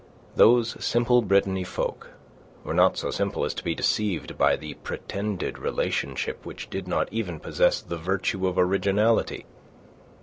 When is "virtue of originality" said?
7.99-9.45